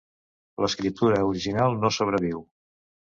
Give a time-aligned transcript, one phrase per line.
[0.63, 2.41] L'escriptura original no sobreviu.